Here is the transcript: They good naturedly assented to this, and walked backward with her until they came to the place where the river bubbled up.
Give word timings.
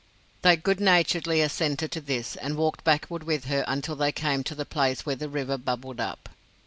They 0.41 0.55
good 0.55 0.79
naturedly 0.79 1.41
assented 1.41 1.91
to 1.91 2.01
this, 2.01 2.35
and 2.35 2.57
walked 2.57 2.83
backward 2.83 3.21
with 3.21 3.45
her 3.45 3.63
until 3.67 3.95
they 3.95 4.11
came 4.11 4.43
to 4.45 4.55
the 4.55 4.65
place 4.65 5.05
where 5.05 5.15
the 5.15 5.29
river 5.29 5.59
bubbled 5.59 5.99
up. 5.99 6.27